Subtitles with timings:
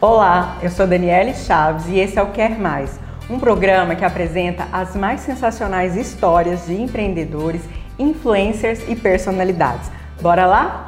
[0.00, 4.68] Olá, eu sou Daniele Chaves e esse é o Quer Mais, um programa que apresenta
[4.72, 7.62] as mais sensacionais histórias de empreendedores,
[7.98, 9.90] influencers e personalidades.
[10.22, 10.86] Bora lá?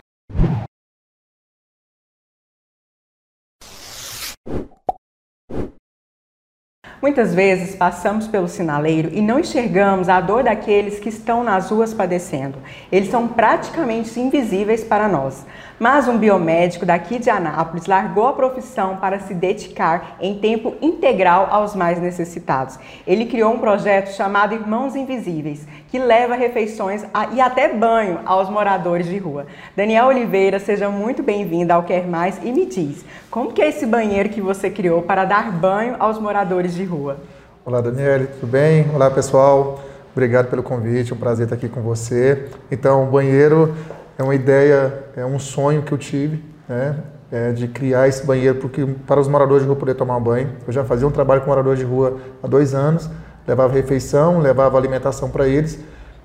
[7.02, 11.94] Muitas vezes passamos pelo sinaleiro e não enxergamos a dor daqueles que estão nas ruas
[11.94, 12.58] padecendo.
[12.92, 15.46] Eles são praticamente invisíveis para nós.
[15.80, 21.48] Mas um biomédico daqui de Anápolis largou a profissão para se dedicar em tempo integral
[21.50, 22.78] aos mais necessitados.
[23.06, 29.06] Ele criou um projeto chamado Irmãos Invisíveis, que leva refeições e até banho aos moradores
[29.06, 29.46] de rua.
[29.74, 33.86] Daniel Oliveira, seja muito bem-vindo ao Quer Mais e me diz, como que é esse
[33.86, 37.16] banheiro que você criou para dar banho aos moradores de rua?
[37.64, 38.84] Olá, Daniele, tudo bem?
[38.94, 39.80] Olá, pessoal.
[40.12, 42.50] Obrigado pelo convite, é um prazer estar aqui com você.
[42.70, 43.74] Então, o banheiro
[44.20, 46.96] é uma ideia, é um sonho que eu tive, né?
[47.32, 50.50] É de criar esse banheiro porque, para os moradores de rua poder tomar banho.
[50.66, 53.08] Eu já fazia um trabalho com moradores de rua há dois anos,
[53.46, 55.78] levava refeição, levava alimentação para eles.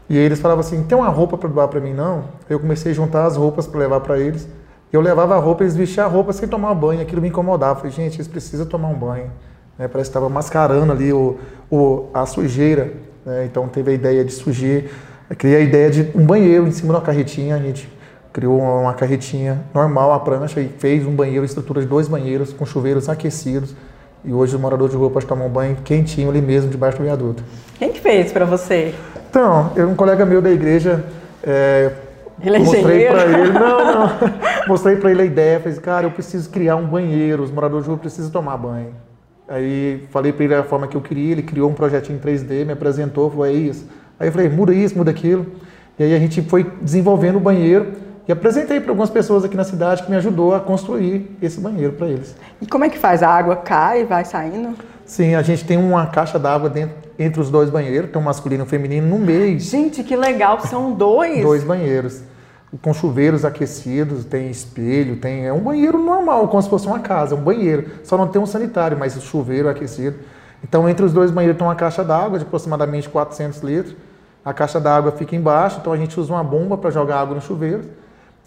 [0.09, 1.94] E eles falavam assim: tem uma roupa para doar para mim?
[1.94, 2.25] Não.
[2.50, 4.47] Eu comecei a juntar as roupas para levar para eles.
[4.91, 7.02] Eu levava a roupa, eles vestiam a roupa sem tomar banho.
[7.02, 7.75] Aquilo me incomodava.
[7.75, 9.31] Falei: gente, eles precisam tomar um banho.
[9.78, 9.88] Né?
[9.88, 11.38] Parece que estava mascarando ali o,
[11.72, 12.91] o, a sujeira.
[13.23, 13.45] Né?
[13.45, 14.89] Então teve a ideia de sujeira
[15.30, 17.89] eu criei a ideia de um banheiro em cima de uma carretinha, a gente
[18.36, 22.66] criou uma carretinha normal, a prancha, e fez um banheiro, estrutura de dois banheiros com
[22.66, 23.73] chuveiros aquecidos.
[24.25, 27.06] E hoje o morador de rua pode tomar um banho quentinho ali mesmo, debaixo do
[27.06, 27.41] viaduto.
[27.80, 28.94] Quem que fez para você?
[29.30, 31.02] Então, eu, um colega meu da igreja,
[31.41, 31.94] é,
[32.44, 34.09] ele é mostrei para ele, não, não,
[34.67, 37.89] mostrei para ele a ideia, falei, cara, eu preciso criar um banheiro, os moradores de
[37.89, 38.94] rua precisam tomar banho.
[39.47, 42.66] Aí falei para ele a forma que eu queria, ele criou um projetinho em 3D,
[42.66, 43.88] me apresentou, falou, é isso
[44.19, 45.45] Aí eu falei, muda isso, muda aquilo.
[45.97, 49.64] E aí a gente foi desenvolvendo o banheiro e apresentei para algumas pessoas aqui na
[49.64, 52.36] cidade que me ajudou a construir esse banheiro para eles.
[52.59, 53.22] E como é que faz?
[53.22, 54.76] A água cai e vai saindo?
[55.06, 56.72] Sim, a gente tem uma caixa d'água
[57.20, 59.59] entre os dois banheiros, tem um masculino e um feminino no meio.
[59.59, 61.44] Gente, que legal, são dois.
[61.44, 62.24] Dois banheiros.
[62.81, 65.46] Com chuveiros aquecidos, tem espelho, tem.
[65.46, 67.91] É um banheiro normal, como se fosse uma casa, um banheiro.
[68.03, 70.18] Só não tem um sanitário, mas o chuveiro aquecido.
[70.64, 73.96] Então, entre os dois banheiros tem uma caixa d'água de aproximadamente 400 litros.
[74.44, 77.41] A caixa d'água fica embaixo, então a gente usa uma bomba para jogar água no
[77.41, 77.84] chuveiro.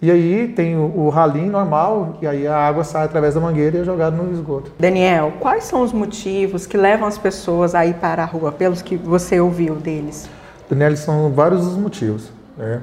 [0.00, 3.78] E aí tem o, o ralinho normal, e aí a água sai através da mangueira
[3.78, 4.70] e é jogada no esgoto.
[4.78, 8.81] Daniel, quais são os motivos que levam as pessoas a ir para a rua, pelos
[8.81, 10.28] que você ouviu deles?
[10.70, 12.31] Daniel, são vários os motivos.
[12.56, 12.81] Né?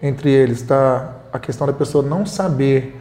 [0.00, 2.96] Entre eles está a questão da pessoa não saber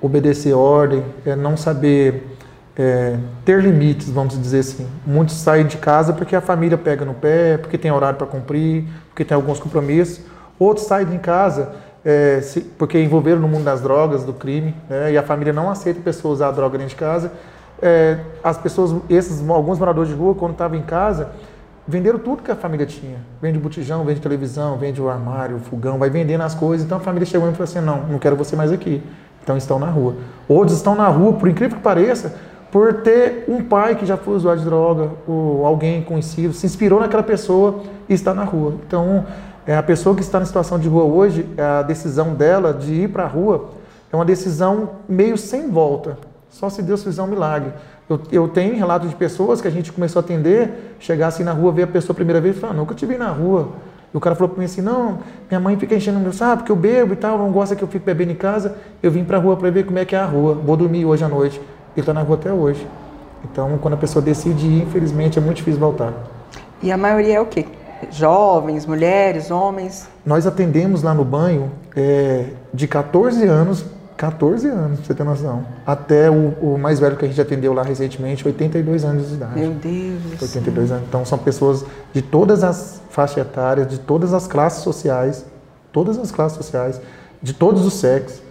[0.00, 2.36] obedecer ordem, é não saber
[2.76, 4.86] é, ter limites, vamos dizer assim.
[5.06, 8.84] Muitos saem de casa porque a família pega no pé, porque tem horário para cumprir,
[9.08, 10.20] porque tem alguns compromissos.
[10.58, 11.72] Outros saem de casa
[12.06, 15.68] é, se, porque envolveram no mundo das drogas, do crime, né, e a família não
[15.68, 17.32] aceita a pessoa usar droga dentro de casa.
[17.82, 21.30] É, as pessoas, esses alguns moradores de rua, quando estavam em casa,
[21.86, 23.18] venderam tudo que a família tinha.
[23.42, 26.86] Vende botijão, vende televisão, vende o armário, o fogão, vai vendendo as coisas.
[26.86, 29.02] Então a família chegou e falou assim: não, não quero você mais aqui.
[29.42, 30.14] Então estão na rua.
[30.48, 32.36] Outros estão na rua, por incrível que pareça,
[32.70, 37.00] por ter um pai que já foi usuário de droga, ou alguém conhecido, se inspirou
[37.00, 38.74] naquela pessoa e está na rua.
[38.86, 39.24] Então,
[39.66, 43.08] é a pessoa que está na situação de rua hoje, a decisão dela de ir
[43.08, 43.70] para a rua
[44.12, 46.18] é uma decisão meio sem volta.
[46.50, 47.72] Só se Deus fizer um milagre.
[48.08, 51.52] Eu, eu tenho relatos de pessoas que a gente começou a atender, chegar assim na
[51.52, 53.68] rua, ver a pessoa a primeira vez e falar, nunca te vi na rua.
[54.14, 55.18] E o cara falou para mim assim, não,
[55.50, 57.88] minha mãe fica enchendo meu saco, porque eu bebo e tal, não gosta que eu
[57.88, 58.76] fique bebendo em casa.
[59.02, 61.04] Eu vim para a rua para ver como é que é a rua, vou dormir
[61.04, 61.60] hoje à noite
[61.96, 62.86] ele está na rua até hoje.
[63.44, 66.12] Então, quando a pessoa decide ir, infelizmente, é muito difícil voltar.
[66.82, 67.64] E a maioria é o quê?
[68.10, 70.08] Jovens, mulheres, homens?
[70.24, 73.84] Nós atendemos lá no banho é, de 14 anos,
[74.16, 77.72] 14 anos, pra você ter noção, até o, o, mais velho que a gente atendeu
[77.72, 79.58] lá recentemente, 82 anos de idade.
[79.58, 80.40] Meu Deus!
[80.40, 81.04] 82 anos.
[81.08, 85.44] Então, são pessoas de todas as faixas etárias, de todas as classes sociais,
[85.92, 87.00] todas as classes sociais,
[87.42, 88.45] de todos os sexos.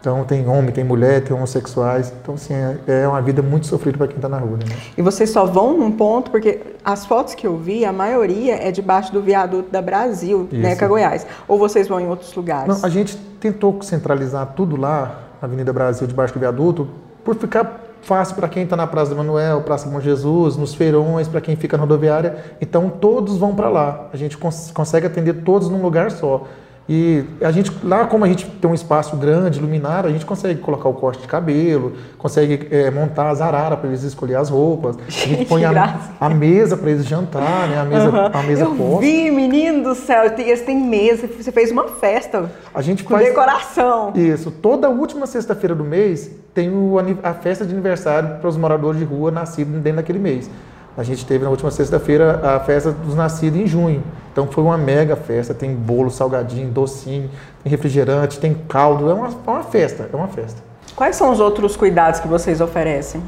[0.00, 2.12] Então tem homem, tem mulher, tem homossexuais.
[2.22, 4.56] Então, assim, é, é uma vida muito sofrida para quem está na rua.
[4.58, 4.76] Né?
[4.96, 8.70] E vocês só vão num ponto, porque as fotos que eu vi, a maioria é
[8.70, 10.88] debaixo do viaduto da Brasil, né, Isso.
[10.88, 11.26] Goiás.
[11.48, 12.68] Ou vocês vão em outros lugares?
[12.68, 16.88] Não, a gente tentou centralizar tudo lá, na Avenida Brasil, debaixo do viaduto,
[17.24, 21.26] por ficar fácil para quem está na Praça do Manuel, Praça Bom Jesus, nos feirões,
[21.26, 22.36] para quem fica na rodoviária.
[22.60, 24.08] Então, todos vão para lá.
[24.12, 26.46] A gente cons consegue atender todos num lugar só.
[26.88, 30.58] E a gente, lá como a gente tem um espaço grande, iluminado, a gente consegue
[30.58, 34.96] colocar o corte de cabelo, consegue é, montar as araras para eles escolher as roupas.
[35.06, 37.78] A gente põe a, a mesa para eles jantar, né?
[37.78, 38.30] A mesa, uhum.
[38.32, 39.00] a mesa Eu posta.
[39.02, 42.50] vi, menino do céu, eles têm mesa, você fez uma festa.
[42.74, 44.14] A gente com faz decoração.
[44.14, 44.50] Isso.
[44.50, 49.04] Toda última sexta-feira do mês tem o, a festa de aniversário para os moradores de
[49.04, 50.50] rua nascidos dentro daquele mês.
[50.98, 54.02] A gente teve na última sexta-feira a festa dos nascidos em junho.
[54.32, 55.54] Então foi uma mega festa.
[55.54, 57.30] Tem bolo, salgadinho, docinho,
[57.62, 59.08] tem refrigerante, tem caldo.
[59.08, 60.60] É uma, é uma festa, é uma festa.
[60.96, 63.22] Quais são os outros cuidados que vocês oferecem?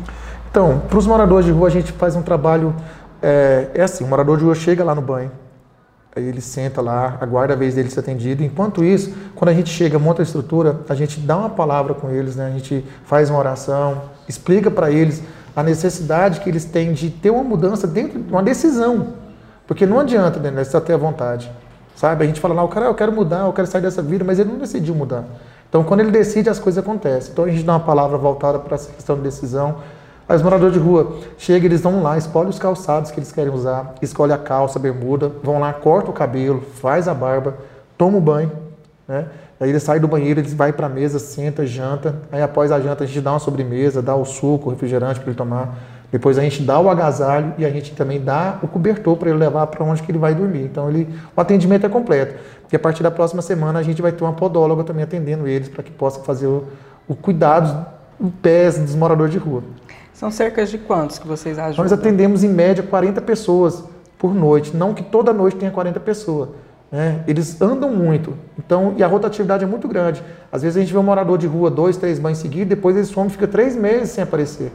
[0.50, 2.74] Então, para os moradores de rua a gente faz um trabalho.
[3.22, 5.30] É, é assim, o morador de rua chega lá no banho,
[6.16, 8.42] aí ele senta lá, aguarda a vez dele ser atendido.
[8.42, 12.10] Enquanto isso, quando a gente chega, monta a estrutura, a gente dá uma palavra com
[12.10, 12.46] eles, né?
[12.46, 15.22] a gente faz uma oração, explica para eles
[15.54, 19.14] a necessidade que eles têm de ter uma mudança dentro de uma decisão.
[19.66, 21.50] Porque não adianta, né, né só ter a vontade.
[21.94, 22.24] Sabe?
[22.24, 24.38] A gente fala lá, o cara, eu quero mudar, eu quero sair dessa vida, mas
[24.38, 25.24] ele não decidiu mudar.
[25.68, 27.32] Então, quando ele decide, as coisas acontecem.
[27.32, 29.76] Então, a gente dá uma palavra voltada para essa questão de decisão.
[30.28, 33.52] Aí, os moradores de rua chegam, eles vão lá, escolhem os calçados que eles querem
[33.52, 37.54] usar, escolhem a calça, a bermuda, vão lá, corta o cabelo, faz a barba,
[37.96, 38.50] toma o banho,
[39.06, 39.26] né?
[39.60, 42.14] Aí ele sai do banheiro, ele vai para a mesa, senta, janta.
[42.32, 45.28] Aí após a janta a gente dá uma sobremesa, dá o suco, o refrigerante para
[45.28, 45.78] ele tomar.
[46.10, 49.38] Depois a gente dá o agasalho e a gente também dá o cobertor para ele
[49.38, 50.62] levar para onde que ele vai dormir.
[50.62, 52.34] Então ele, o atendimento é completo.
[52.72, 55.68] E a partir da próxima semana a gente vai ter uma podóloga também atendendo eles
[55.68, 56.64] para que possa fazer o,
[57.06, 57.86] o cuidado
[58.18, 59.62] do pés dos moradores de rua.
[60.14, 61.84] São cerca de quantos que vocês ajudam?
[61.84, 63.84] Nós atendemos em média 40 pessoas
[64.18, 64.74] por noite.
[64.74, 66.48] Não que toda noite tenha 40 pessoas
[66.90, 67.22] né?
[67.26, 70.22] Eles andam muito, então e a rotatividade é muito grande.
[70.50, 73.04] Às vezes a gente vê um morador de rua dois, três banhos seguidos, depois ele
[73.04, 74.72] some, fica três meses sem aparecer.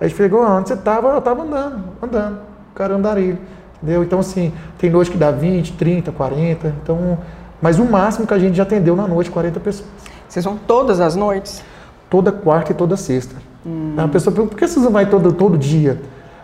[0.00, 1.08] Aí a gente pegou, onde você estava?
[1.08, 2.40] Eu estava andando, andando,
[2.72, 3.38] o cara andarilho,
[3.76, 4.02] entendeu?
[4.02, 7.18] Então assim, tem noite que dá 20, 30, 40, então,
[7.62, 9.88] mas o máximo que a gente já atendeu na noite, 40 pessoas.
[10.28, 11.62] Vocês vão todas as noites?
[12.10, 13.36] Toda quarta e toda sexta.
[13.64, 13.94] Hum.
[13.96, 16.00] A pessoa pergunta, por que vocês não vai todo, todo dia?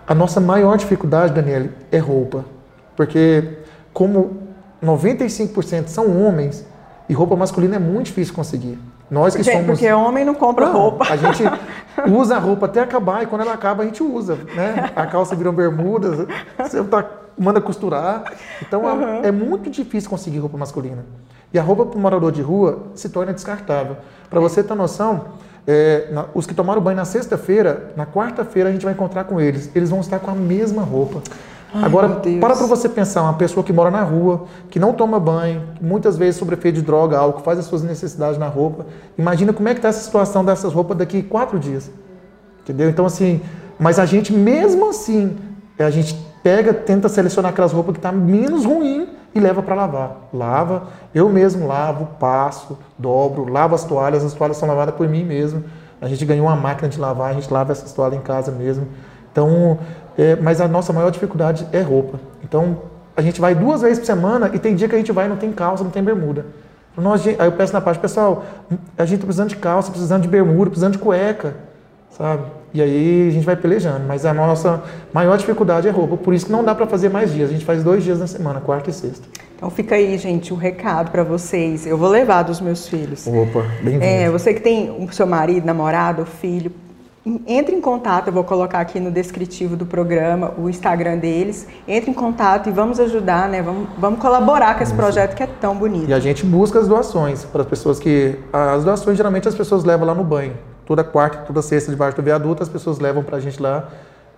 [0.07, 2.45] A nossa maior dificuldade, Daniele, é roupa.
[2.97, 3.59] Porque
[3.93, 4.42] como
[4.83, 6.67] 95% são homens
[7.09, 8.79] e roupa masculina é muito difícil conseguir.
[9.11, 9.67] Nós que porque, somos.
[9.67, 11.05] Porque homem não compra não, roupa.
[11.11, 11.45] A gente
[12.11, 14.37] usa a roupa até acabar e quando ela acaba a gente usa.
[14.55, 14.91] Né?
[14.97, 16.27] A calça virou bermuda,
[16.59, 17.07] você tá,
[17.39, 18.25] manda costurar.
[18.61, 19.23] Então uhum.
[19.23, 21.05] é, é muito difícil conseguir roupa masculina.
[21.53, 23.99] E a roupa para o morador de rua se torna descartável.
[24.31, 25.27] Para você ter noção,
[25.67, 29.39] é, na, os que tomaram banho na sexta-feira, na quarta-feira a gente vai encontrar com
[29.39, 29.71] eles.
[29.75, 31.21] Eles vão estar com a mesma roupa.
[31.75, 35.19] Ai, Agora, para para você pensar, uma pessoa que mora na rua, que não toma
[35.19, 38.87] banho, muitas vezes sobre efeito de droga, álcool, faz as suas necessidades na roupa.
[39.17, 41.91] Imagina como é que está essa situação dessas roupas daqui quatro dias.
[42.63, 42.91] Entendeu?
[42.91, 43.41] Então, assim,
[43.79, 45.37] mas a gente, mesmo assim,
[45.79, 49.75] a gente pega, tenta selecionar aquelas roupas que estão tá menos ruim e leva para
[49.75, 50.29] lavar.
[50.33, 55.25] Lava, eu mesmo lavo, passo, dobro, lavo as toalhas, as toalhas são lavadas por mim
[55.25, 55.65] mesmo.
[56.01, 58.87] A gente ganhou uma máquina de lavar, a gente lava essas toalhas em casa mesmo.
[59.31, 59.79] Então,
[60.17, 62.19] é, mas a nossa maior dificuldade é roupa.
[62.43, 62.79] Então,
[63.17, 65.29] a gente vai duas vezes por semana e tem dia que a gente vai e
[65.29, 66.47] não tem calça, não tem bermuda.
[66.97, 68.45] Nós, aí eu peço na parte, pessoal,
[68.99, 71.55] a gente está precisando de calça, precisando de bermuda, precisando de cueca,
[72.11, 72.45] sabe?
[72.75, 74.83] E aí a gente vai pelejando, mas a nossa
[75.13, 77.65] maior dificuldade é roupa, por isso que não dá para fazer mais dias, a gente
[77.65, 79.27] faz dois dias na semana, quarta e sexta.
[79.57, 81.87] Então fica aí, gente, um recado para vocês.
[81.87, 83.27] Eu vou levar dos meus filhos.
[83.29, 84.05] Opa, bem-vindo.
[84.05, 86.73] É, você que tem o seu marido, namorado, filho,
[87.47, 91.69] entre em contato, eu vou colocar aqui no descritivo do programa o Instagram deles.
[91.87, 93.63] Entre em contato e vamos ajudar, né?
[93.63, 96.09] Vamos, vamos colaborar com esse projeto que é tão bonito.
[96.09, 98.37] E a gente busca as doações para as pessoas que.
[98.53, 100.55] As doações geralmente as pessoas levam lá no banho.
[100.85, 103.89] Toda quarta, toda sexta, debaixo do viaduto, as pessoas levam para a gente lá.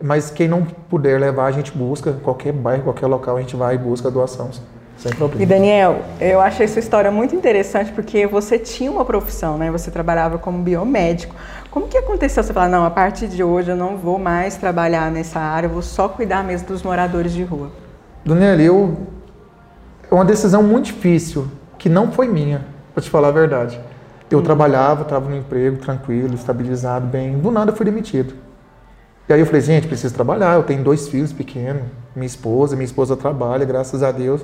[0.03, 3.77] Mas quem não puder levar, a gente busca, qualquer bairro, qualquer local, a gente vai
[3.77, 4.51] e busca a doação.
[4.99, 5.43] Sem problema.
[5.43, 9.70] E Daniel, eu achei sua história muito interessante porque você tinha uma profissão, né?
[9.70, 11.35] Você trabalhava como biomédico.
[11.75, 12.41] Como que aconteceu?
[12.41, 15.73] Você falar, não, a partir de hoje eu não vou mais trabalhar nessa área, eu
[15.73, 17.73] vou só cuidar mesmo dos moradores de rua.
[18.25, 18.97] Daniel, eu
[20.09, 22.65] é uma decisão muito difícil que não foi minha,
[22.95, 23.81] para te falar a verdade.
[24.31, 24.43] Eu hum.
[24.43, 27.39] trabalhava, estava no emprego tranquilo, estabilizado, bem.
[27.39, 28.35] Do nada fui demitido.
[29.29, 30.55] E aí eu falei, gente, preciso trabalhar.
[30.55, 31.83] Eu tenho dois filhos pequenos,
[32.15, 34.43] minha esposa, minha esposa trabalha, graças a Deus.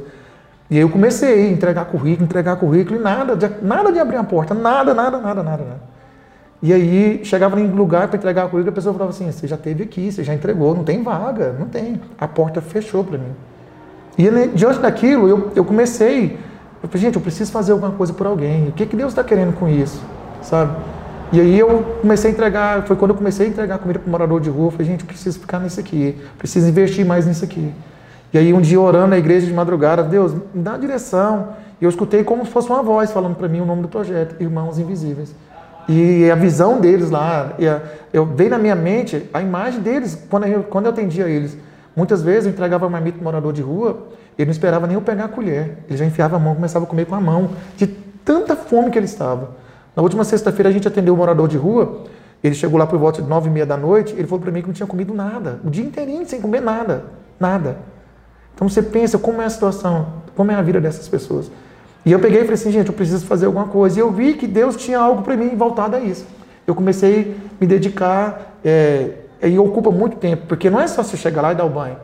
[0.69, 4.17] E aí eu comecei a entregar currículo, entregar currículo e nada, de, nada de abrir
[4.17, 5.89] a porta, nada, nada, nada, nada, nada.
[6.62, 9.85] E aí chegava em lugar para entregar currículo, a pessoa falava assim: você já teve
[9.85, 12.00] aqui, você já entregou, não tem vaga, não tem.
[12.19, 13.33] A porta fechou para mim.
[14.19, 16.38] E diante daquilo, eu, eu comecei,
[16.83, 18.69] eu falei, gente, eu preciso fazer alguma coisa por alguém.
[18.69, 20.02] O que, que Deus está querendo com isso?
[20.43, 20.76] Sabe?
[21.33, 24.40] E aí eu comecei a entregar, foi quando eu comecei a entregar comida para morador
[24.40, 27.73] de rua, eu falei, gente, eu preciso ficar nisso aqui, preciso investir mais nisso aqui.
[28.33, 31.50] E aí um dia orando na igreja de madrugada, Deus, me dá uma direção.
[31.81, 34.37] E eu escutei como se fosse uma voz falando para mim o nome do projeto,
[34.40, 35.35] Irmãos Invisíveis.
[35.89, 37.55] E a visão deles lá,
[38.13, 41.57] eu veio na minha mente a imagem deles quando eu, quando eu atendia eles.
[41.97, 44.09] Muitas vezes eu entregava marmita para morador de rua,
[44.39, 45.79] ele não esperava nem eu pegar a colher.
[45.89, 47.87] Ele já enfiava a mão, começava a comer com a mão, de
[48.25, 49.51] tanta fome que ele estava.
[49.95, 52.05] Na última sexta-feira a gente atendeu um morador de rua,
[52.43, 54.63] ele chegou lá por volta de nove e meia da noite, ele falou para mim
[54.63, 57.05] que não tinha comido nada, o dia inteirinho sem comer nada,
[57.39, 57.79] nada.
[58.55, 60.07] Então você pensa como é a situação,
[60.37, 61.51] como é a vida dessas pessoas.
[62.04, 63.99] E eu peguei e falei assim, gente, eu preciso fazer alguma coisa.
[63.99, 66.26] E eu vi que Deus tinha algo para mim voltado a isso.
[66.66, 69.11] Eu comecei a me dedicar, é,
[69.42, 71.97] e ocupa muito tempo, porque não é só você chegar lá e dar o banho.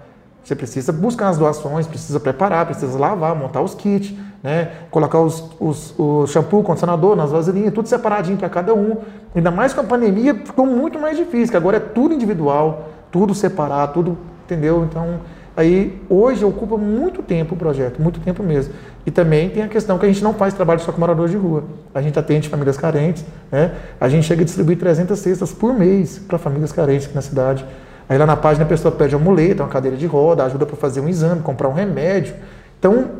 [0.42, 4.70] Você precisa buscar as doações, precisa preparar, precisa lavar, montar os kits, né?
[4.92, 8.98] colocar os, os, o shampoo, condicionador nas vasilhinhas, tudo separadinho para cada um.
[9.34, 13.34] Ainda mais com a pandemia, ficou muito mais difícil, que agora é tudo individual, tudo
[13.34, 14.84] separado, tudo, entendeu?
[14.88, 15.18] Então,
[15.56, 18.74] Aí, hoje, ocupa muito tempo o projeto, muito tempo mesmo.
[19.06, 21.38] E também tem a questão que a gente não faz trabalho só com moradores de
[21.38, 21.64] rua.
[21.94, 23.72] A gente atende famílias carentes, né?
[23.98, 27.64] A gente chega a distribuir 300 cestas por mês para famílias carentes aqui na cidade.
[28.06, 30.76] Aí lá na página a pessoa pede uma muleta, uma cadeira de roda, ajuda para
[30.76, 32.34] fazer um exame, comprar um remédio.
[32.78, 33.12] Então,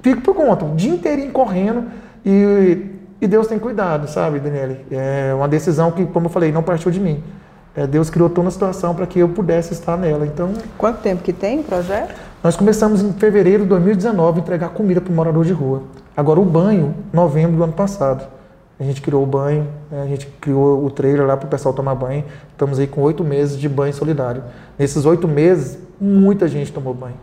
[0.00, 1.86] fico por conta, o dia inteirinho correndo
[2.24, 2.86] e,
[3.20, 4.86] e Deus tem cuidado, sabe, Daniele?
[4.92, 7.20] É uma decisão que, como eu falei, não partiu de mim
[7.78, 10.26] é, Deus criou toda uma situação para que eu pudesse estar nela.
[10.26, 12.12] Então, quanto tempo que tem o projeto?
[12.42, 15.82] Nós começamos em fevereiro de 2019 a entregar comida para o morador de rua.
[16.16, 18.26] Agora o banho, novembro do ano passado.
[18.80, 21.72] A gente criou o banho, né, a gente criou o trailer lá para o pessoal
[21.72, 22.24] tomar banho.
[22.50, 24.42] Estamos aí com oito meses de banho solidário.
[24.76, 27.14] Nesses oito meses, muita gente tomou banho.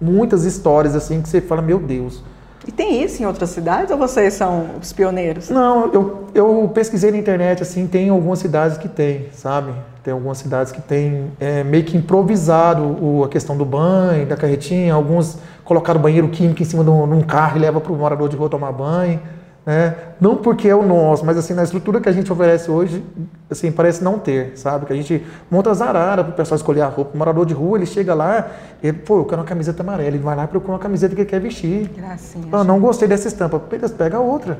[0.00, 2.20] Muitas histórias assim que você fala, meu Deus,
[2.66, 5.48] e tem isso em outras cidades ou vocês são os pioneiros?
[5.48, 9.72] Não, eu, eu pesquisei na internet, assim, tem algumas cidades que tem, sabe?
[10.02, 14.36] Tem algumas cidades que tem é, meio que improvisado o, a questão do banho, da
[14.36, 14.94] carretinha.
[14.94, 17.96] Alguns colocaram banheiro químico em cima de um, de um carro e leva para o
[17.96, 19.20] morador de rua tomar banho.
[19.70, 19.94] Né?
[20.20, 23.04] Não porque é o nosso, mas assim, na estrutura que a gente oferece hoje,
[23.48, 24.84] assim, parece não ter, sabe?
[24.84, 27.12] Que a gente monta as araras para o pessoal escolher a roupa.
[27.14, 28.48] O morador de rua, ele chega lá,
[28.82, 30.08] ele, pô, eu quero uma camiseta amarela.
[30.08, 31.88] Ele vai lá e procura uma camiseta que ele quer vestir.
[31.96, 32.46] Gracinha.
[32.50, 33.62] Ah, não gostei dessa estampa.
[33.70, 34.58] Eles pega outra.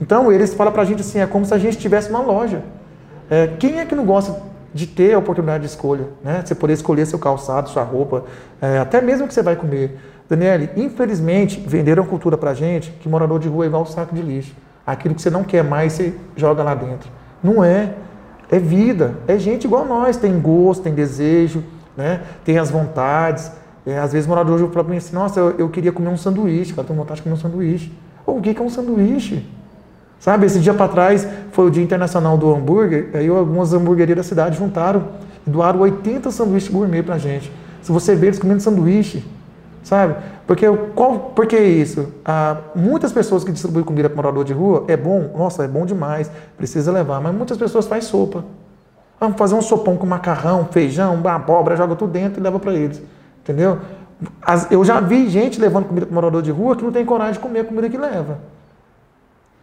[0.00, 2.64] Então, eles falam para a gente assim, é como se a gente tivesse uma loja.
[3.30, 4.42] É, quem é que não gosta
[4.74, 6.42] de ter a oportunidade de escolha, né?
[6.44, 8.24] Você poder escolher seu calçado, sua roupa,
[8.60, 10.00] é, até mesmo o que você vai comer.
[10.28, 14.20] Daniele, infelizmente, venderam cultura pra gente que morador de rua é igual um saco de
[14.20, 14.54] lixo.
[14.86, 17.10] Aquilo que você não quer mais, você joga lá dentro.
[17.42, 17.94] Não é.
[18.50, 19.14] É vida.
[19.26, 20.16] É gente igual nós.
[20.16, 21.64] Tem gosto, tem desejo,
[21.96, 22.22] né?
[22.44, 23.50] tem as vontades.
[23.86, 26.10] É, às vezes morador de rua fala pra mim assim, nossa, eu, eu, queria comer
[26.10, 27.90] um sanduíche, cara, tenho vontade de comer um sanduíche.
[28.26, 29.46] Oh, o que é um sanduíche?
[30.20, 34.22] Sabe, esse dia para trás foi o Dia Internacional do Hambúrguer, aí algumas hamburguerias da
[34.22, 35.04] cidade juntaram
[35.46, 37.50] e doaram 80 sanduíches gourmet pra gente.
[37.80, 39.24] Se você ver eles comendo sanduíche,
[39.82, 40.16] sabe?
[40.46, 42.12] Porque qual, por que isso?
[42.24, 45.84] Ah, muitas pessoas que distribuem comida para morador de rua é bom, nossa, é bom
[45.84, 48.44] demais, precisa levar, mas muitas pessoas fazem sopa.
[49.20, 52.72] Vamos fazer um sopão com macarrão, feijão, uma abóbora, joga tudo dentro e leva para
[52.72, 53.02] eles.
[53.42, 53.78] Entendeu?
[54.42, 57.34] As, eu já vi gente levando comida para morador de rua que não tem coragem
[57.34, 58.38] de comer a comida que leva.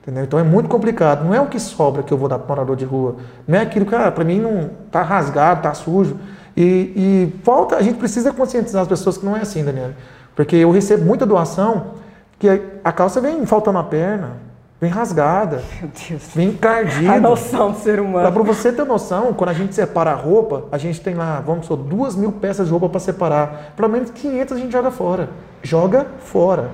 [0.01, 0.23] Entendeu?
[0.23, 1.23] Então é muito complicado.
[1.23, 3.15] Não é o que sobra que eu vou dar para morador de rua.
[3.47, 6.17] Não é aquilo que, ah, para mim, não está rasgado, está sujo.
[6.55, 6.61] E,
[6.95, 9.91] e, falta, a gente precisa conscientizar as pessoas que não é assim, Daniel.
[10.35, 11.95] Porque eu recebo muita doação
[12.39, 12.47] que
[12.83, 14.33] a calça vem faltando a perna,
[14.79, 15.61] vem rasgada,
[16.33, 17.13] vem encardida.
[17.13, 18.31] A noção do ser humano.
[18.31, 21.65] Para você ter noção, quando a gente separa a roupa, a gente tem lá, vamos
[21.65, 23.73] supor, duas mil peças de roupa para separar.
[23.75, 25.29] Pelo menos 500 a gente joga fora.
[25.61, 26.69] Joga fora.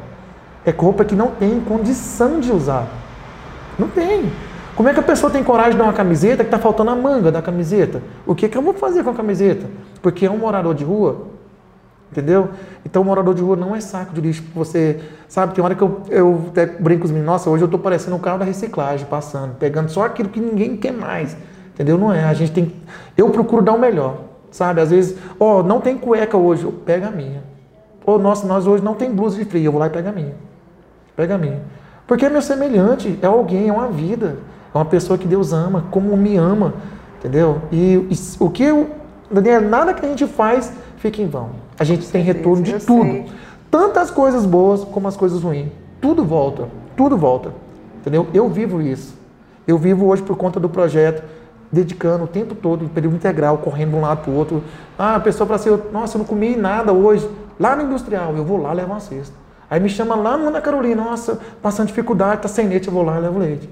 [0.65, 2.87] É roupa que não tem condição de usar.
[3.79, 4.31] Não tem.
[4.75, 6.95] Como é que a pessoa tem coragem de dar uma camiseta que está faltando a
[6.95, 8.01] manga da camiseta?
[8.25, 9.67] O que, que eu vou fazer com a camiseta?
[10.01, 11.27] Porque é um morador de rua,
[12.11, 12.49] entendeu?
[12.85, 14.43] Então, o morador de rua não é saco de lixo.
[14.55, 17.65] Você, sabe, tem hora que eu, eu até brinco com os meninos, nossa, hoje eu
[17.65, 21.35] estou parecendo um carro da reciclagem, passando, pegando só aquilo que ninguém quer mais,
[21.73, 21.97] entendeu?
[21.97, 22.73] Não é, a gente tem,
[23.17, 24.79] eu procuro dar o melhor, sabe?
[24.81, 27.43] Às vezes, ó, oh, não tem cueca hoje, eu pego a minha.
[28.05, 30.09] Ou, oh, nossa, nós hoje não tem blusa de frio, eu vou lá e pego
[30.09, 30.33] a minha.
[31.15, 31.61] Pega a minha.
[32.07, 34.37] Porque é meu semelhante, é alguém, é uma vida,
[34.73, 36.73] é uma pessoa que Deus ama, como me ama,
[37.19, 37.61] entendeu?
[37.71, 38.89] E, e o que eu,
[39.69, 41.49] nada que a gente faz fica em vão.
[41.77, 43.11] A gente tem retorno de tudo.
[43.11, 43.25] Sei.
[43.69, 45.69] Tanto as coisas boas como as coisas ruins.
[45.99, 47.51] Tudo volta, tudo volta.
[47.99, 48.27] Entendeu?
[48.33, 49.15] Eu vivo isso.
[49.67, 51.23] Eu vivo hoje por conta do projeto,
[51.71, 54.63] dedicando o tempo todo, em período integral, correndo de um lado para o outro.
[54.97, 57.29] Ah, a pessoa fala assim, nossa, eu não comi nada hoje.
[57.59, 59.35] Lá no industrial, eu vou lá levar uma cesta.
[59.69, 63.03] Aí me chama lá no Ana Carolina, nossa, passando dificuldade, tá sem leite, eu vou
[63.03, 63.69] lá e levo leite.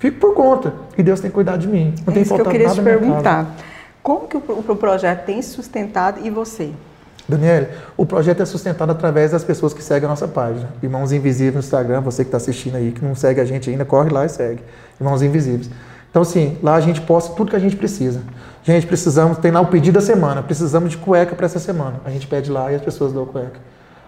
[0.00, 0.72] Fico por conta.
[0.96, 1.94] E Deus tem cuidado de mim.
[2.04, 3.54] Não é tem isso que eu queria te perguntar.
[4.02, 6.70] Como que o, o projeto tem sustentado e você?
[7.28, 10.70] Daniel, o projeto é sustentado através das pessoas que seguem a nossa página.
[10.82, 13.84] Irmãos Invisíveis no Instagram, você que está assistindo aí, que não segue a gente ainda,
[13.84, 14.62] corre lá e segue.
[14.98, 15.70] Irmãos Invisíveis.
[16.10, 18.22] Então, assim, lá a gente posta tudo que a gente precisa.
[18.64, 22.00] Gente, precisamos, tem lá o pedido da semana, precisamos de cueca para essa semana.
[22.06, 23.60] A gente pede lá e as pessoas dão cueca.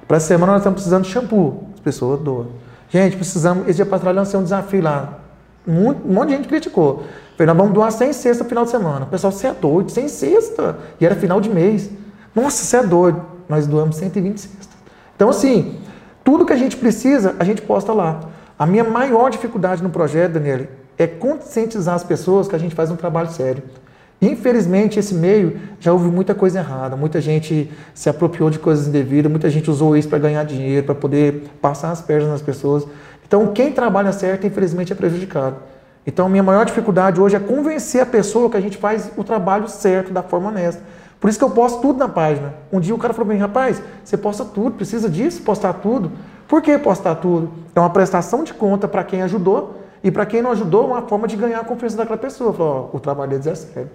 [0.09, 2.49] Para essa semana nós estamos precisando de shampoo, as pessoas doam.
[2.91, 5.22] Gente, precisamos, esse dia para trás lancei um desafio lá.
[5.67, 7.05] Um, um monte de gente criticou.
[7.37, 9.05] Falei, nós vamos doar 100 cestas no final de semana.
[9.05, 10.79] O pessoal, você é doido, 100 cesta.
[11.01, 11.91] E era final de mês.
[12.35, 13.23] Nossa, você é doido.
[13.49, 14.69] Nós doamos 120 cestas.
[15.15, 15.79] Então, assim,
[16.25, 18.21] tudo que a gente precisa, a gente posta lá.
[18.59, 22.91] A minha maior dificuldade no projeto, Daniele, é conscientizar as pessoas que a gente faz
[22.91, 23.63] um trabalho sério.
[24.21, 29.29] Infelizmente, esse meio já houve muita coisa errada, muita gente se apropriou de coisas indevidas,
[29.29, 32.87] muita gente usou isso para ganhar dinheiro, para poder passar as pernas nas pessoas.
[33.33, 35.57] Então, quem trabalha certo, infelizmente, é prejudicado.
[36.07, 39.67] Então, minha maior dificuldade hoje é convencer a pessoa que a gente faz o trabalho
[39.69, 40.83] certo, da forma honesta.
[41.19, 42.53] Por isso que eu posto tudo na página.
[42.71, 46.13] Um dia o cara falou mim, rapaz, você posta tudo, precisa disso, postar tudo.
[46.47, 47.51] Por que postar tudo?
[47.75, 51.27] É uma prestação de conta para quem ajudou e para quem não ajudou, uma forma
[51.27, 52.53] de ganhar a confiança daquela pessoa.
[52.53, 53.91] Falou, oh, o trabalho deles é sério.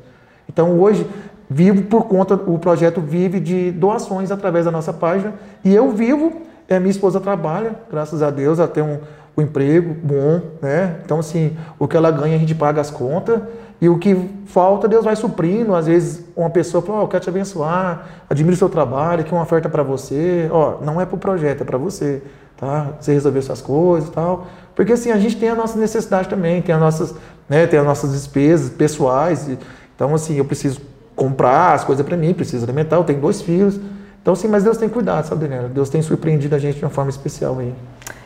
[0.49, 1.07] Então hoje
[1.47, 6.41] vivo por conta, o projeto vive de doações através da nossa página e eu vivo,
[6.67, 8.99] é, minha esposa trabalha, graças a Deus, ela tem um,
[9.37, 10.97] um emprego bom, né?
[11.05, 13.39] Então assim, o que ela ganha a gente paga as contas
[13.79, 14.15] e o que
[14.47, 15.75] falta, Deus vai suprindo.
[15.75, 19.31] Às vezes, uma pessoa fala: oh, eu quero te abençoar, admiro o seu trabalho, que
[19.31, 20.49] uma oferta para você.
[20.51, 22.21] Ó, não é para o projeto, é para você,
[22.57, 22.93] tá?
[22.99, 24.47] Você resolver suas coisas e tal.
[24.75, 27.15] Porque assim, a gente tem a nossa necessidade também, tem as nossas,
[27.47, 29.47] né, tem as nossas despesas pessoais.
[29.95, 30.81] Então, assim, eu preciso
[31.15, 33.79] comprar as coisas para mim, preciso alimentar, eu tenho dois filhos.
[34.21, 35.69] Então, sim, mas Deus tem cuidado, sabe, Daniela?
[35.69, 37.73] Deus tem surpreendido a gente de uma forma especial aí.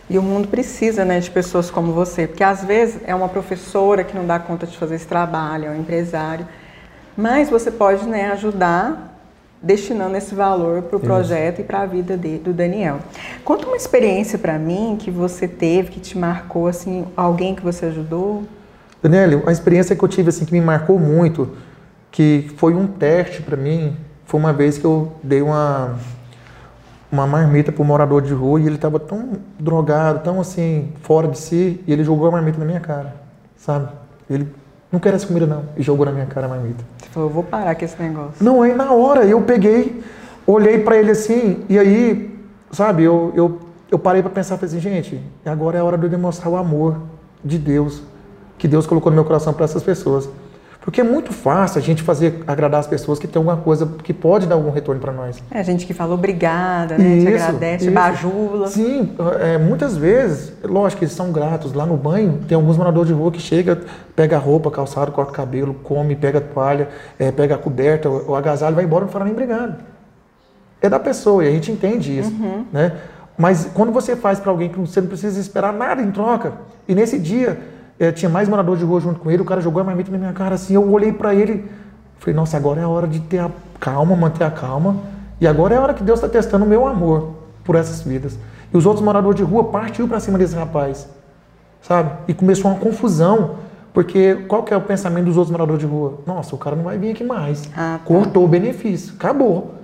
[0.10, 4.04] E o mundo precisa né, de pessoas como você, porque às vezes é uma professora
[4.04, 6.48] que não dá conta de fazer esse trabalho, é um empresário,
[7.16, 9.12] mas você pode né, ajudar
[9.62, 13.00] destinando esse valor para o projeto e para a vida de, do Daniel.
[13.46, 17.86] Conta uma experiência para mim que você teve, que te marcou, assim, alguém que você
[17.86, 18.44] ajudou.
[19.04, 21.50] Daniel, a experiência que eu tive assim que me marcou muito,
[22.12, 25.98] que foi um teste para mim, foi uma vez que eu dei uma
[27.12, 31.28] uma marmita para um morador de rua e ele estava tão drogado, tão assim, fora
[31.28, 33.16] de si, e ele jogou a marmita na minha cara,
[33.58, 33.90] sabe?
[34.30, 34.48] Ele
[34.92, 36.84] não quer essa comida não, e jogou na minha cara a marmita.
[36.98, 38.44] Você falou, eu vou parar com esse negócio.
[38.44, 40.02] Não, aí na hora eu peguei,
[40.48, 42.40] olhei para ele assim, e aí,
[42.72, 43.60] sabe, eu, eu,
[43.90, 46.56] eu parei para pensar, falei assim, gente, agora é a hora de eu demonstrar o
[46.56, 46.98] amor
[47.44, 48.02] de Deus,
[48.58, 50.30] que Deus colocou no meu coração para essas pessoas.
[50.82, 54.12] Porque é muito fácil a gente fazer agradar as pessoas que tem alguma coisa que
[54.12, 55.42] pode dar algum retorno para nós.
[55.52, 57.18] É, a gente que fala obrigada, né?
[57.18, 57.94] Isso, te agradece, isso.
[57.94, 58.68] bajula.
[58.68, 61.74] Sim, é, muitas vezes, lógico que eles são gratos.
[61.74, 63.80] Lá no banho, tem alguns moradores de rua que chega,
[64.16, 66.90] pega roupa, calçado, corta o cabelo, come, pega toalha,
[67.20, 69.76] é, pega a coberta, o agasalho, vai embora e não fala nem obrigado.
[70.82, 72.66] É da pessoa e a gente entende isso, uhum.
[72.74, 72.94] né?
[73.38, 76.54] Mas quando você faz para alguém que você não precisa esperar nada em troca,
[76.88, 77.60] e nesse dia
[78.02, 80.18] é, tinha mais morador de rua junto com ele, o cara jogou a marmita na
[80.18, 81.70] minha cara assim, eu olhei para ele,
[82.18, 84.96] falei, nossa, agora é a hora de ter a calma, manter a calma,
[85.40, 88.40] e agora é a hora que Deus está testando o meu amor por essas vidas.
[88.74, 91.08] E os outros moradores de rua partiu para cima desse rapaz,
[91.80, 92.12] sabe?
[92.28, 93.58] E começou uma confusão,
[93.94, 96.22] porque qual que é o pensamento dos outros moradores de rua?
[96.26, 97.70] Nossa, o cara não vai vir aqui mais.
[97.78, 98.02] Ah, tá.
[98.04, 99.76] Cortou o benefício, acabou.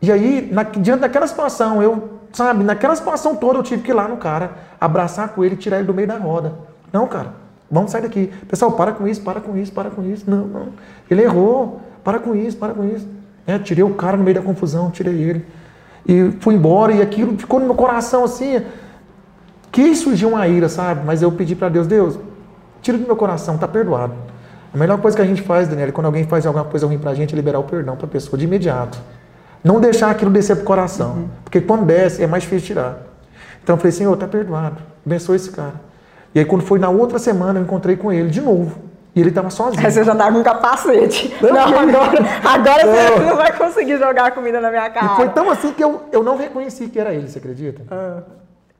[0.00, 3.94] E aí, na, diante daquela situação, eu, sabe, naquela situação toda eu tive que ir
[3.94, 6.54] lá no cara, abraçar com ele e tirar ele do meio da roda.
[6.90, 8.32] Não, cara, Vamos sair daqui.
[8.48, 10.28] Pessoal, para com isso, para com isso, para com isso.
[10.28, 10.68] Não, não.
[11.10, 11.80] Ele errou.
[12.08, 13.06] Para com isso, para com isso.
[13.46, 15.46] É, tirei o cara no meio da confusão, tirei ele.
[16.06, 18.62] E fui embora e aquilo ficou no meu coração assim.
[19.70, 21.02] Quis surgir uma ira, sabe?
[21.04, 22.18] Mas eu pedi para Deus, Deus,
[22.80, 24.14] tira do meu coração, tá perdoado.
[24.72, 27.12] A melhor coisa que a gente faz, Daniela, quando alguém faz alguma coisa ruim pra
[27.12, 28.98] gente, é liberar o perdão pra pessoa de imediato.
[29.62, 31.10] Não deixar aquilo descer pro coração.
[31.10, 31.28] Uhum.
[31.44, 33.02] Porque quando desce, é mais difícil tirar.
[33.62, 34.78] Então eu falei, Senhor, tá perdoado.
[35.04, 35.74] Abençoa esse cara.
[36.38, 38.78] E aí, quando foi na outra semana, eu encontrei com ele de novo.
[39.12, 39.84] E ele estava sozinho.
[39.84, 41.34] Aí você já estava com capacete.
[41.42, 42.92] Não, não agora, agora não.
[42.92, 45.14] você não vai conseguir jogar comida na minha cara.
[45.14, 47.82] E foi tão assim que eu, eu não reconheci que era ele, você acredita?
[47.90, 48.22] Ah.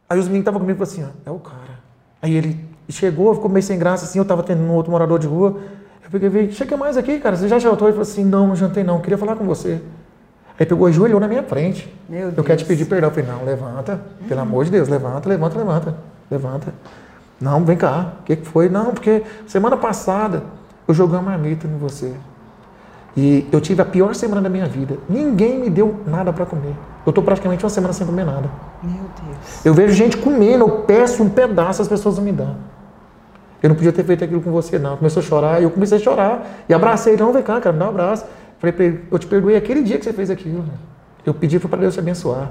[0.09, 1.81] Aí os meninos estavam comigo e falaram assim, é o cara.
[2.23, 5.27] Aí ele chegou, ficou meio sem graça, assim, eu estava tendo um outro morador de
[5.27, 5.59] rua.
[6.05, 7.89] Eu peguei, veio, chega mais aqui, cara, você já jantou?
[7.89, 9.83] Ele falou assim, não, não jantei não, queria falar com você.
[10.57, 11.93] Aí pegou e ajoelhou na minha frente.
[12.09, 12.39] Meu Deus.
[12.39, 13.09] Eu quero te pedir perdão.
[13.09, 15.97] Eu falei, não, levanta, pelo amor de Deus, levanta, levanta, levanta,
[16.31, 16.73] levanta.
[17.41, 18.13] Não, vem cá.
[18.21, 18.69] O que, foi?
[18.69, 20.43] Não, porque semana passada
[20.87, 22.13] eu joguei uma marmita em você.
[23.17, 24.97] E eu tive a pior semana da minha vida.
[25.09, 26.75] Ninguém me deu nada para comer.
[27.05, 28.51] Eu estou praticamente uma semana sem comer nada.
[28.83, 29.65] Meu Deus.
[29.65, 32.57] Eu vejo gente comendo, eu peço um pedaço, as pessoas não me dão.
[33.63, 34.97] Eu não podia ter feito aquilo com você, não.
[34.97, 36.47] Começou a chorar, e eu comecei a chorar.
[36.69, 38.25] E abracei, não, vem cá, cara, me dá um abraço.
[38.59, 40.65] Falei pra ele, eu te perdoei aquele dia que você fez aquilo.
[41.25, 42.51] Eu pedi para Deus te abençoar.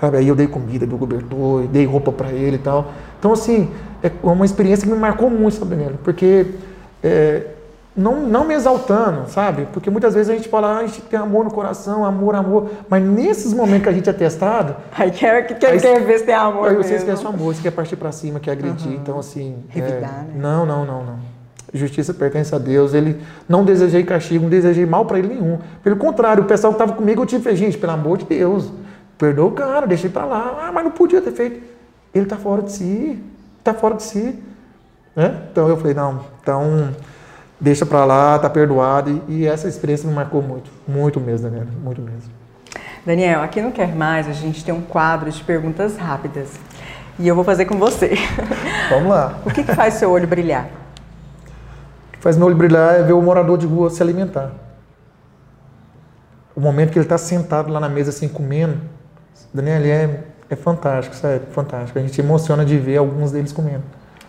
[0.00, 0.18] Sabe?
[0.18, 2.92] Aí eu dei comida, dei cobertor, dei roupa para ele e tal.
[3.18, 3.70] Então, assim,
[4.04, 5.98] é uma experiência que me marcou muito, sabe, Daniela?
[6.04, 6.46] Porque
[7.02, 7.46] é,
[7.96, 9.68] não, não me exaltando, sabe?
[9.72, 12.70] Porque muitas vezes a gente fala, ah, a gente tem amor no coração, amor, amor.
[12.88, 14.74] Mas nesses momentos que a gente é testado.
[14.92, 16.68] Aí quer, quer, quer ver se tem amor.
[16.68, 18.88] Aí você esquece o amor, você quer partir para cima, quer agredir.
[18.88, 18.94] Uhum.
[18.94, 19.64] Então, assim.
[19.68, 20.34] Revidar, é, né?
[20.36, 21.18] Não, não, não, não.
[21.72, 22.94] Justiça pertence a Deus.
[22.94, 25.58] Ele não desejei castigo, não desejei mal para ele nenhum.
[25.82, 28.72] Pelo contrário, o pessoal que estava comigo, eu tive, gente, pelo amor de Deus,
[29.16, 30.66] perdoa o cara, deixei para lá.
[30.66, 31.62] Ah, mas não podia ter feito.
[32.12, 33.22] Ele está fora de si.
[33.64, 34.42] Está fora de si.
[35.16, 35.40] Né?
[35.50, 36.94] Então eu falei, não, então
[37.58, 39.22] deixa para lá, tá perdoado.
[39.26, 42.30] E, e, essa experiência me marcou muito, muito mesmo, Daniel, muito mesmo.
[43.06, 46.50] Daniel, aqui no Quer Mais a gente tem um quadro de perguntas rápidas.
[47.18, 48.18] E eu vou fazer com você.
[48.90, 49.38] Vamos lá.
[49.46, 50.66] o que, que faz seu olho brilhar?
[52.08, 54.50] O que faz meu olho brilhar é ver o morador de rua se alimentar.
[56.54, 58.78] O momento que ele está sentado lá na mesa assim comendo,
[59.54, 61.98] Daniel, é, é fantástico, sério, fantástico.
[61.98, 63.82] A gente emociona de ver alguns deles comendo.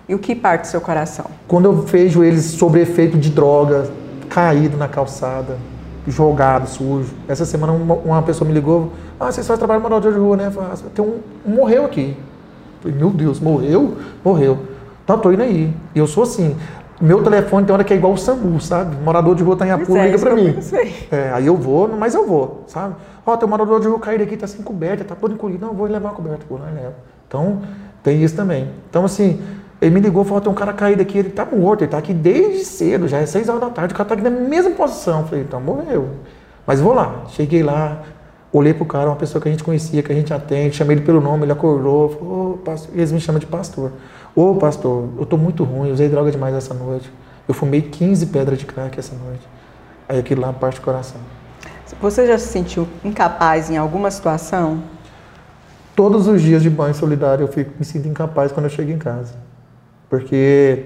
[0.08, 1.26] E o que parte do seu coração?
[1.48, 3.90] Quando eu vejo eles sob efeito de droga,
[4.30, 5.58] caído na calçada,
[6.08, 7.14] jogado, sujo.
[7.28, 10.52] Essa semana uma, uma pessoa me ligou, ah, vocês fazem trabalho moral de rua, né?
[10.52, 12.16] Falei, tem um, um, morreu aqui.
[12.82, 13.98] Falei, meu Deus, morreu?
[14.24, 14.60] Morreu.
[15.04, 15.74] Então, tô indo aí.
[15.94, 16.56] E eu sou assim,
[17.02, 18.96] meu telefone tem hora que é igual o SAMU, sabe?
[19.04, 20.56] Morador de rua tá em Apu, é, liga pra mim.
[21.12, 22.96] É, aí eu vou, mas eu vou, sabe?
[23.26, 25.66] Ó, oh, tem um morador de rua caído aqui, tá sem coberta, tá todo encolhido.
[25.66, 26.46] Não, vou levar a coberta.
[26.48, 26.94] Pô, não levo.
[27.28, 27.62] Então,
[28.02, 28.70] tem isso também.
[28.90, 29.42] Então, assim,
[29.82, 31.98] ele me ligou e falou: tem um cara caído aqui, ele tá morto, ele tá
[31.98, 34.72] aqui desde cedo, já é seis horas da tarde, o cara tá aqui na mesma
[34.72, 35.22] posição.
[35.22, 36.08] Eu falei: então morreu.
[36.66, 37.24] Mas vou lá.
[37.30, 38.04] Cheguei lá,
[38.54, 41.06] olhei pro cara, uma pessoa que a gente conhecia, que a gente atende, chamei ele
[41.06, 43.92] pelo nome, ele acordou, falou: oh, eles me chamam de pastor.
[44.36, 47.10] Ô oh, pastor, eu tô muito ruim, usei droga demais essa noite.
[47.48, 49.48] Eu fumei 15 pedras de crack essa noite.
[50.10, 51.22] Aí aquilo lá parte do coração.
[52.02, 54.84] Você já se sentiu incapaz em alguma situação?
[55.96, 58.98] Todos os dias de banho solidário eu fico, me sinto incapaz quando eu chego em
[58.98, 59.36] casa.
[60.10, 60.84] Porque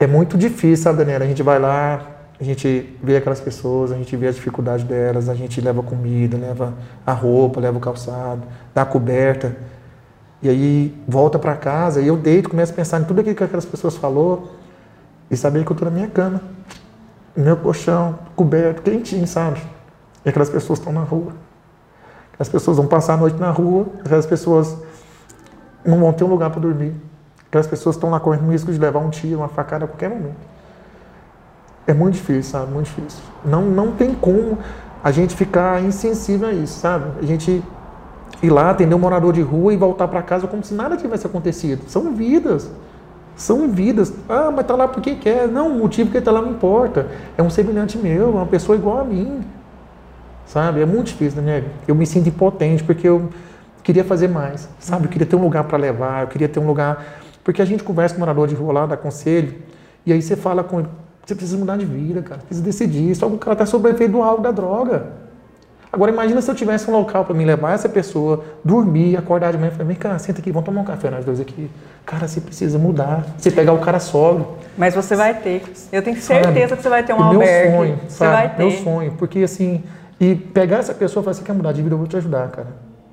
[0.00, 1.24] é muito difícil, sabe, Daniela?
[1.24, 2.00] A gente vai lá,
[2.40, 6.38] a gente vê aquelas pessoas, a gente vê a dificuldade delas, a gente leva comida,
[6.38, 6.72] leva
[7.04, 8.42] a roupa, leva o calçado,
[8.74, 9.56] dá a coberta.
[10.40, 13.44] E aí volta para casa e eu deito, começo a pensar em tudo aquilo que
[13.44, 14.52] aquelas pessoas falou
[15.30, 16.40] e saber que eu estou na minha cama,
[17.36, 19.60] no meu colchão, coberto, quentinho, sabe?
[20.24, 21.32] E aquelas pessoas estão na rua.
[22.38, 24.76] As pessoas vão passar a noite na rua, aquelas pessoas
[25.84, 26.94] não vão ter um lugar para dormir.
[27.48, 30.36] Aquelas pessoas estão lá correndo risco de levar um tiro, uma facada a qualquer momento.
[31.86, 32.72] É muito difícil, sabe?
[32.72, 33.22] Muito difícil.
[33.44, 34.58] Não, não tem como
[35.02, 37.18] a gente ficar insensível a isso, sabe?
[37.18, 37.64] A gente
[38.42, 41.26] ir lá, atender um morador de rua e voltar para casa como se nada tivesse
[41.26, 41.82] acontecido.
[41.88, 42.70] São vidas.
[43.36, 44.12] São vidas.
[44.28, 45.48] Ah, mas tá lá porque quer.
[45.48, 47.06] Não, o motivo que ele tá lá não importa.
[47.36, 49.40] É um semelhante meu, é uma pessoa igual a mim.
[50.46, 50.80] Sabe?
[50.80, 51.64] É muito difícil, né?
[51.86, 53.28] Eu me sinto impotente porque eu
[53.82, 55.06] queria fazer mais, sabe?
[55.06, 57.82] Eu queria ter um lugar para levar, eu queria ter um lugar porque a gente
[57.82, 59.54] conversa com o morador de rua lá, dá conselho,
[60.04, 60.88] e aí você fala com ele,
[61.24, 63.14] você precisa mudar de vida, cara, precisa decidir.
[63.14, 65.06] Só que o cara está sob efeito do álcool da droga.
[65.92, 69.58] Agora imagina se eu tivesse um local para me levar essa pessoa, dormir, acordar de
[69.58, 71.70] manhã e falar, vem cá, senta aqui, vamos tomar um café nós dois aqui.
[72.04, 73.24] Cara, você precisa mudar.
[73.38, 74.48] Você pegar o cara sóbrio.
[74.76, 75.62] Mas você vai ter.
[75.90, 76.76] Eu tenho certeza sabe?
[76.76, 77.70] que você vai ter um albergue.
[77.70, 78.32] Meu sonho, você sabe?
[78.32, 78.62] vai ter.
[78.64, 79.12] Meu sonho.
[79.12, 79.82] Porque assim,
[80.20, 82.48] e pegar essa pessoa e falar, você quer mudar de vida, eu vou te ajudar,
[82.48, 82.68] cara.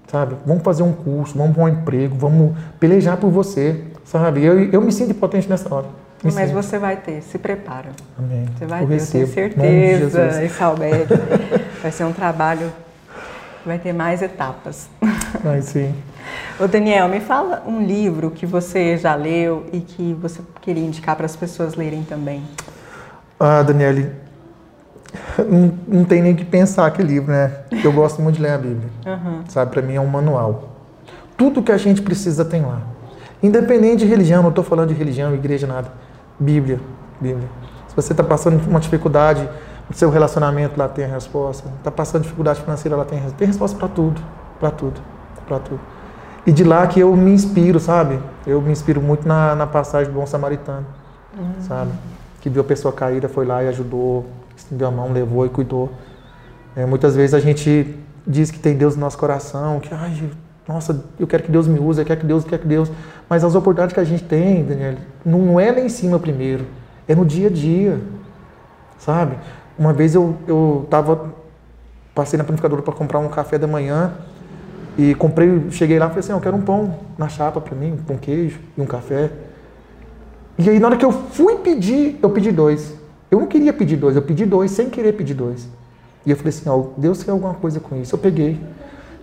[0.07, 0.35] Sabe?
[0.45, 3.83] Vamos fazer um curso, vamos para um emprego, vamos pelejar por você.
[4.03, 4.43] Sabe?
[4.43, 5.87] Eu, eu me sinto impotente nessa hora.
[6.23, 6.53] Mas sinto.
[6.53, 7.89] você vai ter, se prepara.
[8.17, 8.45] Amém.
[8.57, 9.23] Você vai eu ter, recebo.
[9.23, 10.43] eu tenho certeza.
[10.43, 11.13] Esse albergue
[11.81, 12.71] vai ser um trabalho
[13.65, 14.87] vai ter mais etapas.
[15.43, 15.93] Vai sim.
[16.59, 21.15] Ô Daniel, me fala um livro que você já leu e que você queria indicar
[21.15, 22.43] para as pessoas lerem também.
[23.39, 24.11] Ah, Daniele,
[25.37, 27.51] não, não tem nem que pensar que livro, né?
[27.83, 28.89] Eu gosto muito de ler a Bíblia.
[29.05, 29.43] Uhum.
[29.49, 30.75] Sabe, para mim é um manual.
[31.35, 32.81] Tudo que a gente precisa tem lá.
[33.43, 35.91] Independente de religião, não estou falando de religião, igreja, nada.
[36.39, 36.79] Bíblia,
[37.19, 37.47] Bíblia.
[37.87, 39.47] Se você está passando por uma dificuldade
[39.89, 41.69] no seu relacionamento, lá tem a resposta.
[41.77, 44.21] Está passando dificuldade financeira, lá tem, tem resposta para tudo,
[44.59, 44.99] para tudo,
[45.47, 45.79] para tudo.
[46.45, 48.19] E de lá que eu me inspiro, sabe?
[48.45, 50.85] Eu me inspiro muito na, na passagem do bom samaritano,
[51.37, 51.61] uhum.
[51.61, 51.91] sabe?
[52.41, 55.91] Que viu a pessoa caída, foi lá e ajudou, estendeu a mão, levou e cuidou.
[56.75, 60.29] É, muitas vezes a gente diz que tem Deus no nosso coração, que ai,
[60.67, 62.91] nossa, eu quero que Deus me use, eu quero que Deus, eu quero que Deus.
[63.29, 66.65] Mas as oportunidades que a gente tem, Daniel, não é lá em cima primeiro,
[67.07, 67.99] é no dia a dia,
[68.99, 69.35] sabe?
[69.77, 71.33] Uma vez eu eu tava
[72.13, 74.13] passei na panificadora para comprar um café da manhã
[74.97, 77.91] e comprei, cheguei lá e falei assim, eu quero um pão na chapa para mim,
[77.91, 79.29] um pão queijo e um café.
[80.57, 82.93] E aí na hora que eu fui pedir, eu pedi dois.
[83.29, 85.67] Eu não queria pedir dois, eu pedi dois sem querer pedir dois.
[86.25, 88.15] E eu falei assim, ó, Deus quer alguma coisa com isso.
[88.15, 88.57] Eu peguei.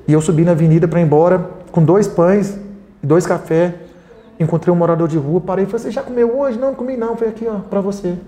[0.07, 1.38] E eu subi na avenida para ir embora
[1.71, 2.59] com dois pães
[3.03, 3.75] dois cafés.
[4.43, 6.59] Encontrei um morador de rua, parei e falei, você já comeu hoje?
[6.59, 8.19] Não, não comi não, foi aqui, ó, para você.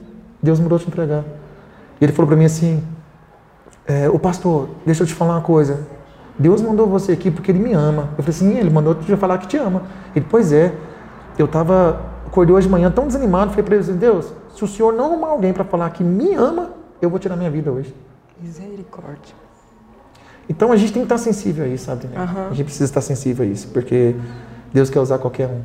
[0.42, 1.24] Deus mandou te entregar.
[2.00, 2.82] E ele falou para mim assim,
[3.86, 5.86] é, o pastor, deixa eu te falar uma coisa.
[6.38, 8.10] Deus mandou você aqui porque ele me ama.
[8.16, 9.82] Eu falei assim, ele mandou te falar que te ama.
[10.14, 10.74] Ele, pois é.
[11.38, 14.68] Eu estava, acordei hoje de manhã tão desanimado, falei para ele assim, Deus, se o
[14.68, 17.94] senhor não arrumar alguém para falar que me ama, eu vou tirar minha vida hoje.
[18.40, 19.34] Misericórdia.
[20.48, 22.06] Então a gente tem que estar sensível a isso, sabe?
[22.06, 22.48] Uhum.
[22.50, 24.14] A gente precisa estar sensível a isso, porque
[24.72, 25.62] Deus quer usar qualquer um.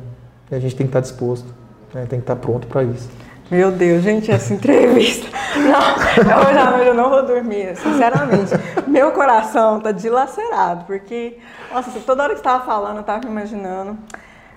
[0.50, 1.46] E a gente tem que estar disposto,
[1.94, 2.06] né?
[2.08, 3.08] tem que estar pronto para isso.
[3.50, 5.28] Meu Deus, gente, essa entrevista.
[5.56, 8.52] Não, à noite eu não vou dormir, sinceramente.
[8.86, 11.38] Meu coração está dilacerado, porque,
[11.72, 13.98] nossa, toda hora que estava falando, eu estava me imaginando.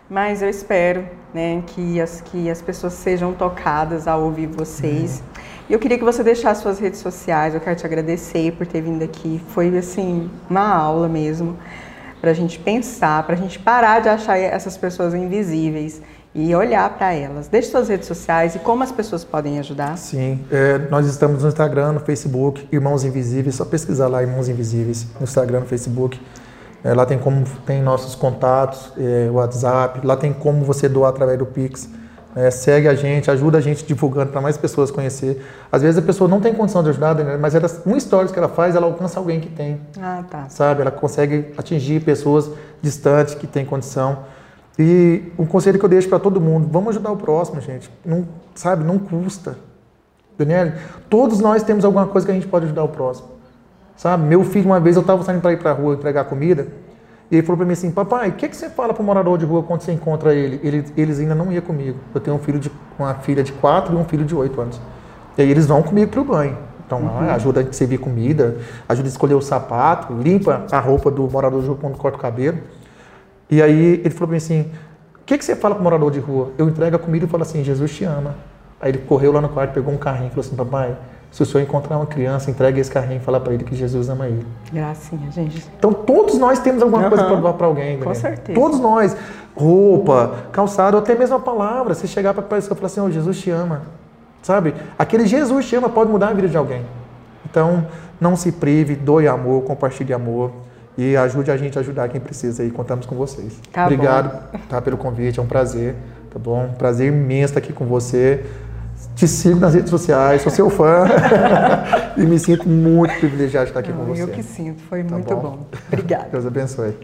[0.09, 5.19] Mas eu espero né, que, as, que as pessoas sejam tocadas ao ouvir vocês.
[5.19, 5.43] Uhum.
[5.69, 7.55] E eu queria que você deixasse suas redes sociais.
[7.55, 9.41] Eu quero te agradecer por ter vindo aqui.
[9.49, 11.57] Foi, assim, uma aula mesmo
[12.23, 16.01] para a gente pensar, para a gente parar de achar essas pessoas invisíveis
[16.33, 17.49] e olhar para elas.
[17.49, 19.97] Deixe suas redes sociais e como as pessoas podem ajudar.
[19.97, 23.55] Sim, é, nós estamos no Instagram, no Facebook, Irmãos Invisíveis.
[23.55, 26.17] Só pesquisar lá Irmãos Invisíveis no Instagram, no Facebook.
[26.81, 30.07] É, lá tem como tem nossos contatos, é, WhatsApp.
[30.07, 31.89] Lá tem como você doar através do Pix.
[32.35, 35.45] É, segue a gente, ajuda a gente divulgando para mais pessoas conhecer.
[35.71, 38.39] Às vezes a pessoa não tem condição de ajudar, né, mas ela, um stories que
[38.39, 39.79] ela faz, ela alcança alguém que tem.
[40.01, 40.49] Ah, tá.
[40.49, 40.81] Sabe?
[40.81, 42.49] Ela consegue atingir pessoas
[42.81, 44.19] distantes que têm condição.
[44.77, 47.91] E um conselho que eu deixo para todo mundo, vamos ajudar o próximo, gente.
[48.03, 49.55] Não, sabe, não custa.
[50.35, 50.73] Daniel,
[51.09, 53.27] todos nós temos alguma coisa que a gente pode ajudar o próximo.
[53.95, 54.23] Sabe?
[54.23, 56.67] Meu filho, uma vez eu estava saindo para ir para a rua entregar comida,
[57.31, 59.37] e ele falou para mim assim, papai, o que, que você fala para o morador
[59.37, 60.59] de rua quando você encontra ele?
[60.63, 60.85] ele?
[60.95, 61.97] Eles ainda não iam comigo.
[62.13, 64.81] Eu tenho um filho de, uma filha de 4 e um filho de 8 anos.
[65.37, 66.57] E aí eles vão comigo para o banho.
[66.85, 67.29] Então, uhum.
[67.31, 68.57] ajuda a servir comida,
[68.87, 72.21] ajuda a escolher o sapato, limpa a roupa do morador de rua quando corta o
[72.21, 72.59] cabelo.
[73.49, 74.71] E aí ele falou para mim assim,
[75.15, 76.51] o que, que você fala para o morador de rua?
[76.57, 78.35] Eu entrego a comida e falo assim, Jesus te ama.
[78.79, 80.95] Aí ele correu lá no quarto, pegou um carrinho e falou assim, papai,
[81.33, 84.07] se o senhor encontrar uma criança, entregue esse carrinho e fala para ele que Jesus
[84.07, 84.45] ama ele.
[84.71, 85.67] Gracinha, gente.
[85.79, 87.09] Então todos nós temos alguma uhum.
[87.09, 87.99] coisa para doar para alguém.
[87.99, 88.59] Com certeza.
[88.59, 89.17] Todos nós.
[89.55, 91.95] Roupa, calçado, até mesmo a palavra.
[91.95, 93.81] Se chegar para a pessoa e falar assim, oh, Jesus te ama.
[94.43, 94.75] Sabe?
[94.97, 96.85] Aquele Jesus te ama pode mudar a vida de alguém.
[97.49, 97.87] Então,
[98.21, 100.51] não se prive, doe amor, compartilhe amor
[100.95, 103.59] e ajude a gente a ajudar quem precisa e contamos com vocês.
[103.71, 104.59] Tá Obrigado bom.
[104.69, 105.95] tá, pelo convite, é um prazer,
[106.31, 106.75] tá bom?
[106.77, 108.45] Prazer imenso estar aqui com você.
[109.15, 111.05] Te sigo nas redes sociais, sou seu fã
[112.17, 114.23] e me sinto muito privilegiado de estar aqui Não, com você.
[114.23, 115.41] Eu que sinto, foi tá muito bom.
[115.41, 115.59] bom.
[115.87, 116.29] Obrigada.
[116.31, 116.95] Deus abençoe.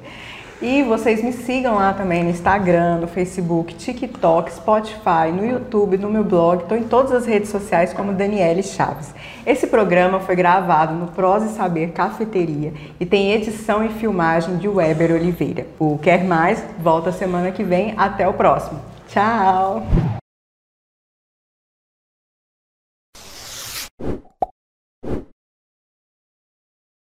[0.62, 6.10] E vocês me sigam lá também no Instagram, no Facebook, TikTok, Spotify, no YouTube, no
[6.10, 6.64] meu blog.
[6.64, 9.14] Estou em todas as redes sociais como Daniele Chaves.
[9.46, 14.68] Esse programa foi gravado no Prosa e Saber Cafeteria e tem edição e filmagem de
[14.68, 15.66] Weber Oliveira.
[15.80, 17.94] O Quer Mais volta semana que vem.
[17.96, 18.82] Até o próximo.
[19.08, 20.19] Tchau!
[24.00, 24.29] you